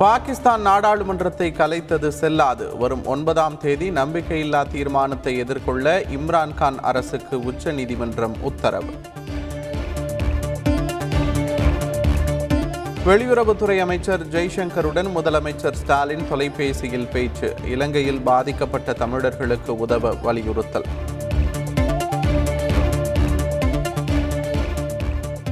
பாகிஸ்தான் 0.00 0.60
நாடாளுமன்றத்தை 0.60 1.52
கலைத்தது 1.58 2.08
செல்லாது. 2.08 2.76
வரும் 2.76 3.06
ஒன்பதாம் 3.06 3.56
தேதி 3.58 3.90
நம்பிக்கையில்லா 3.90 4.68
தீர்மானத்தை 4.68 5.38
எதிர்கொள்ள 5.38 6.00
இம்ரான்கான் 6.00 6.78
அரசுக்கு 6.80 7.40
உச்சநீதிமன்றம் 7.40 8.36
உத்தரவு. 8.40 8.94
வெளியுறவுத்துறை 13.06 13.78
அமைச்சர் 13.78 14.26
ஜெய்சங்கருடன் 14.26 15.10
முதலமைச்சர் 15.16 15.72
ஸ்டாலின் 15.72 16.28
தொலைபேசியில் 16.28 17.08
பேச்சு. 17.08 17.54
இலங்கையில் 17.64 18.20
பாதிக்கப்பட்ட 18.20 18.92
தமிழர்களுக்கு 18.92 19.76
உதவ 19.76 20.14
வலியுறுத்தல். 20.22 20.88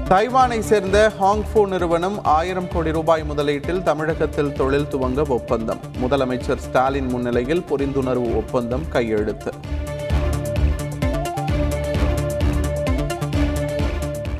தைவானை 0.08 0.60
சேர்ந்த 0.60 1.12
ஹாங்ஃபோ 1.20 1.68
நிறுவனம் 1.68 2.24
ஆயிரம் 2.24 2.68
கோடி 2.68 2.92
ரூபாய் 2.92 3.22
முதலீட்டில் 3.22 3.82
தமிழகத்தில் 3.82 4.52
தொழில் 4.52 4.86
துவங்க 4.90 5.28
ஒப்பந்தம். 5.28 5.80
முதலமைச்சர் 6.02 6.56
ஸ்டாலின் 6.56 7.06
முன்னிலையில் 7.06 7.64
புரிந்துணர்வு 7.70 8.36
ஒப்பந்தம் 8.36 8.88
கையெழுத்து. 8.88 9.52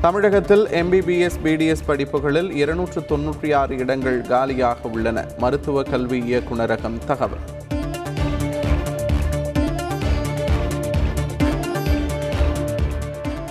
தமிழகத்தில் 0.01 0.65
எம்பிபிஎஸ் 0.65 1.39
பிடிஎஸ் 1.43 1.85
படிப்புகளில் 1.85 2.51
இருநூற்று 2.51 3.01
தொன்னூற்றி 3.01 3.55
ஆறு 3.55 3.77
இடங்கள் 3.77 4.21
காலியாக 4.21 4.89
உள்ளன. 4.89 5.25
மருத்துவ 5.37 5.83
கல்வி 5.83 6.21
இயக்குநரகம் 6.21 6.97
தகவல். 7.05 7.45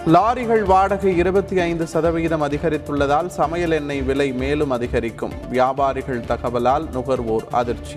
லாரிகள் 0.09 0.62
வாடகை 0.62 1.17
இருபத்தி 1.17 1.61
ஐந்து 1.61 1.87
சதவிகிதம் 1.87 2.43
அதிகரித்துள்ளதால் 2.43 3.27
சமையல் 3.27 3.71
எண்ணெய் 3.71 4.03
விலை 4.03 4.33
மேலும் 4.33 4.71
அதிகரிக்கும். 4.71 5.33
வியாபாரிகள் 5.51 6.21
தகவலால் 6.21 6.91
நுகர்வோர் 6.91 7.45
அதிர்ச்சி. 7.51 7.97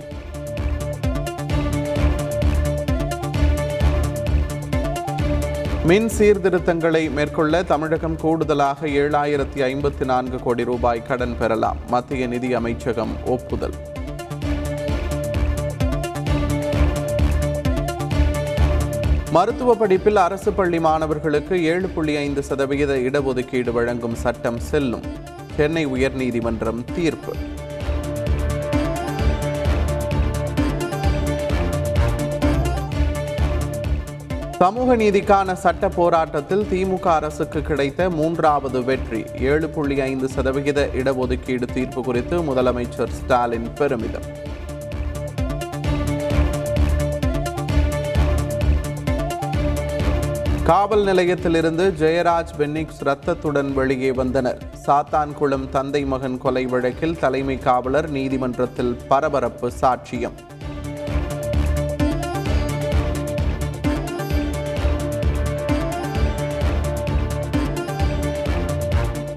மின் 5.85 6.09
சீர்திருத்தங்களை 6.17 7.11
மேற்கொள்ள 7.11 7.63
தமிழகம் 7.63 8.15
கூடுதலாக 8.15 8.87
ஏழாயிரத்தி 8.87 9.61
ஐம்பத்தி 9.61 10.05
நான்கு 10.05 10.39
கோடி 10.43 10.63
ரூபாய் 10.63 11.03
கடன் 11.03 11.37
பெறலாம். 11.39 11.77
மத்திய 11.87 12.27
நிதி 12.27 12.53
அமைச்சகம் 12.53 13.15
ஒப்புதல். 13.25 13.73
மருத்துவ 19.35 19.73
படிப்பில் 19.75 20.15
அரசு 20.15 20.53
பள்ளி 20.53 20.79
மாணவர்களுக்கு 20.79 21.63
ஏழு 21.63 21.87
புள்ளி 21.87 22.15
ஐந்து 22.15 22.43
சதவிகித 22.43 22.93
இடஒதுக்கீடு 22.95 23.71
வழங்கும் 23.71 24.15
சட்டம் 24.15 24.59
செல்லும். 24.59 25.05
சென்னை 25.55 25.83
உயர்நீதிமன்றம் 25.87 26.81
தீர்ப்பு. 26.95 27.33
சமூக 34.59 34.95
நீதிக்கான 34.95 35.53
சட்ட 35.53 35.89
போராட்டத்தில் 35.89 36.65
திமுக 36.71 37.07
அரசுக்கு 37.17 37.61
கிடைத்த 37.61 38.09
மூன்றாவது 38.09 38.83
வெற்றி. 38.83 39.23
ஏழு 39.39 39.69
புள்ளி 39.69 40.01
ஐந்து 40.01 40.29
சதவிகித 40.29 40.89
இடஒதுக்கீடு 40.93 41.67
தீர்ப்பு 41.73 42.03
குறித்து 42.03 42.37
முதலமைச்சர் 42.41 43.17
ஸ்டாலின் 43.19 43.69
பெருமிதம். 43.73 44.49
காவல் 50.71 51.03
நிலையத்திலிருந்து 51.03 51.93
ஜெயராஜ் 51.99 52.51
பென்னிக்ஸ் 52.57 52.99
ரத்தத்துடன் 52.99 53.73
வெளியே 53.73 54.11
வந்தனர். 54.11 54.63
சாத்தான்குளம் 54.87 55.69
தந்தை 55.69 56.05
மகன் 56.05 56.37
கொலை 56.37 56.65
வழக்கில் 56.65 57.19
தலைமை 57.19 57.57
காவலர் 57.57 58.09
நீதிமன்றத்தில் 58.09 58.97
பரபரப்பு 59.07 59.71
சாட்சியம். 59.81 60.31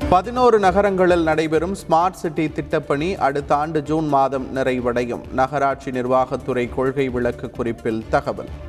பதினோரு 0.09 0.59
நகரங்களில் 0.59 1.23
நடைபெறும் 1.23 1.77
ஸ்மார்ட் 1.89 2.11
சிட்டி 2.11 2.47
திட்டப்பணி 2.47 3.17
அடுத்த 3.17 3.57
ஆண்டு 3.57 3.83
ஜூன் 3.83 4.09
மாதம் 4.09 4.57
நிறைவடையும். 4.57 5.33
நகராட்சி 5.33 5.91
நிர்வாகத்துறை 5.91 6.69
கொள்கை 6.75 7.09
விளக்கு 7.09 7.51
குறிப்பில் 7.51 8.05
தகவல். 8.11 8.64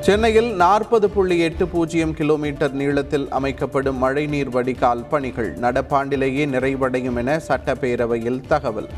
சென்னையில் 0.00 0.54
நாற்பது 0.54 1.10
புள்ளி 1.10 1.38
எட்டு 1.38 1.68
பூஜ்ஜியம் 1.68 2.14
கிலோமீட்டர் 2.14 2.72
நீளத்தில் 2.72 3.28
அமைக்கப்படும் 3.28 3.96
மழைநீர் 3.96 4.48
வடிகால் 4.48 5.04
பணிகள் 5.08 5.58
நடப்பாண்டிலேயே 5.58 6.44
நிறைவடையும் 6.46 7.16
என 7.16 7.40
சட்டப்பேரவையில் 7.48 8.40
தகவல். 8.48 8.88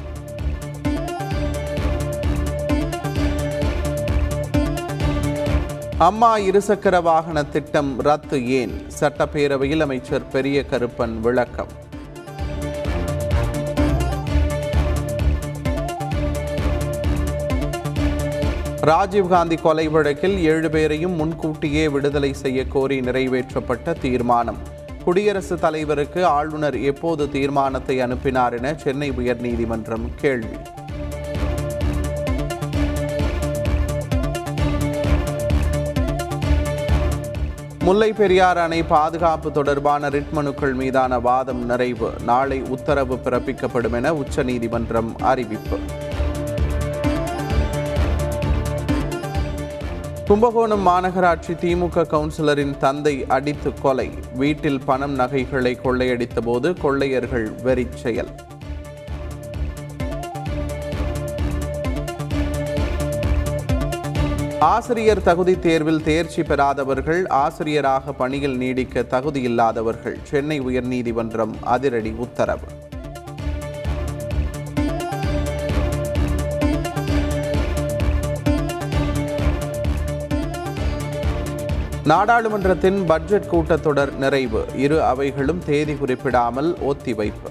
அம்மா 5.99 6.39
இருசக்கர 6.39 7.03
வாகன 7.03 7.45
திட்டம் 7.45 8.01
ரத்து 8.01 8.49
ஏன்? 8.49 8.75
சட்டப்பேரவையில் 9.01 9.81
அமைச்சர் 9.81 10.29
பெரிய 10.29 10.65
கருப்பன் 10.71 11.21
விளக்கம். 11.21 11.82
ராஜீவ்காந்தி 18.87 19.61
கொலை 19.61 19.89
வழக்கில் 19.89 20.39
ஏழு 20.45 20.71
பேரையும் 20.71 21.13
முன்கூட்டியே 21.13 21.89
விடுதலை 21.89 22.33
செய்ய 22.33 22.67
கோரி 22.67 23.01
நிறைவேற்றப்பட்ட 23.01 24.01
தீர்மானம். 24.01 24.57
குடியரசுத் 25.05 25.61
தலைவருக்கு 25.61 26.27
ஆளுநர் 26.27 26.79
எப்போது 26.81 27.31
தீர்மானத்தை 27.31 28.01
அனுப்பினார் 28.01 28.55
என 28.55 28.75
சென்னை 28.75 29.11
உயர்நீதிமன்றம் 29.11 30.07
கேள்வி. 30.17 30.57
முல்லை 37.79 38.13
பெரியார் 38.13 38.59
அணை 38.59 38.83
பாதுகாப்பு 38.83 39.53
தொடர்பான 39.53 40.09
ரிட் 40.09 40.31
மனுக்கள் 40.33 40.75
மீதான 40.75 41.19
வாதம் 41.19 41.65
நிறைவு. 41.67 42.13
நாளை 42.25 42.63
உத்தரவு 42.69 43.19
பிறப்பிக்கப்படும் 43.25 43.93
என 43.93 44.15
உச்சநீதிமன்றம் 44.15 45.17
அறிவிப்பு. 45.21 45.79
கும்பகோணம் 50.27 50.87
மாநகராட்சி 50.87 51.55
திமுக 51.63 52.03
கவுன்சிலரின் 52.13 52.77
தந்தை 52.77 53.25
அடித்து 53.29 53.71
கொலை. 53.83 54.11
வீட்டில் 54.35 54.81
பணம் 54.85 55.15
நகைகளை 55.15 55.79
கொள்ளையடித்த 55.85 56.41
போது 56.45 56.75
கொள்ளையர்கள் 56.81 57.51
வெறி 57.63 57.87
செயல். 57.95 58.31
ஆசிரியர் 64.59 65.23
தகுதி 65.23 65.59
தேர்வில் 65.59 66.03
தேர்ச்சி 66.03 66.43
பெறாதவர்கள் 66.43 67.29
ஆசிரியராக 67.29 68.13
பணியில் 68.13 68.57
நீடிக்க 68.57 69.01
தகுதியில்லாதவர்கள் 69.01 70.17
சென்னை 70.23 70.61
உயர்நீதிமன்றம் 70.61 71.53
அதிரடி 71.61 72.15
உத்தரவு. 72.17 72.69
நாடாளுமன்றத்தின் 82.11 83.05
பட்ஜெட் 83.05 83.49
கூட்டத்தொடர் 83.53 84.13
நிறைவு. 84.15 84.65
இரு 84.77 85.03
அவைகளும் 85.03 85.61
தேதி 85.67 85.95
குறிப்பிடாமல் 85.95 86.71
ஒத்திவைப்பு 86.89 87.51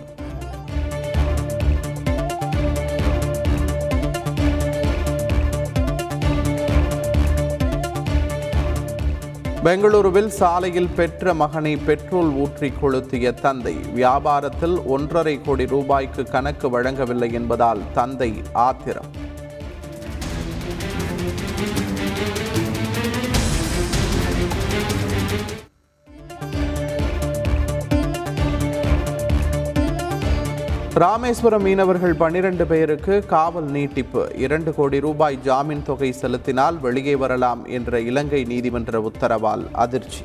பெங்களூருவில் 9.64 10.28
சாலையில் 10.28 10.94
பெற்ற 10.96 11.34
மகனை 11.34 11.78
பெட்ரோல் 11.78 12.32
ஊற்றி 12.34 12.72
கொளுத்திய 12.82 13.34
தந்தை 13.42 13.76
வியாபாரத்தில் 13.96 14.78
ஒன்றரை 14.86 15.42
கோடி 15.42 15.66
ரூபாய்க்கு 15.66 16.24
கணக்கு 16.24 16.70
வழங்கவில்லை 16.70 17.34
என்பதால் 17.34 17.82
தந்தை 17.94 18.32
ஆத்திரம். 18.54 19.12
ராமேஸ்வரம் 30.94 31.62
மீனவர்கள் 31.62 32.14
பன்னிரண்டு 32.14 32.66
பேருக்கு 32.66 33.26
காவல் 33.26 33.64
நீட்டிப்பு. 33.64 34.32
இரண்டு 34.36 34.76
கோடி 34.76 35.00
ரூபாய் 35.00 35.40
ஜாமீன் 35.42 35.84
தொகை 35.84 36.12
செலுத்தினால் 36.12 36.80
வெளியே 36.80 37.16
வரலாம் 37.16 37.66
என்ற 37.66 38.00
இலங்கை 38.00 38.44
நீதிமன்ற 38.44 39.00
உத்தரவால் 39.00 39.66
அதிர்ச்சி. 39.72 40.20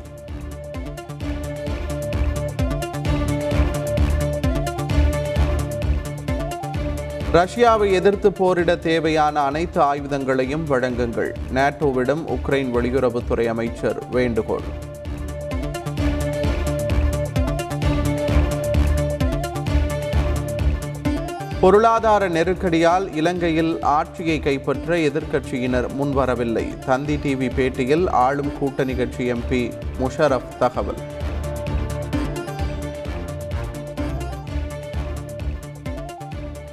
ரஷ்யாவை 7.32 7.92
எதிர்த்து 7.92 8.32
போரிட 8.32 8.76
தேவையான 8.76 9.40
அனைத்து 9.40 9.82
ஆயுதங்களையும் 9.82 10.66
வழங்குங்கள். 10.68 11.34
நேட்டோவிடம் 11.54 12.24
உக்ரைன் 12.26 12.70
வெளியுறவுத்துறை 12.74 13.46
அமைச்சர் 13.46 14.02
வேண்டுகோள். 14.10 14.94
பொருளாதார 21.60 22.28
நெருக்கடியால் 22.28 23.16
இலங்கையில் 23.16 23.82
ஆட்சியை 23.82 24.40
கைப்பற்ற 24.40 24.96
எதிர்க்கட்சியினர் 24.96 25.88
முன்வரவில்லை. 26.00 26.78
தந்தி 26.78 27.16
டிவி 27.16 27.50
பேட்டியில் 27.58 28.10
ஆளும் 28.10 28.58
கூட்டணி 28.58 28.94
கட்சி 28.94 29.32
எம்பி 29.32 29.72
முஷரப் 29.98 30.56
தகவல். 30.58 31.00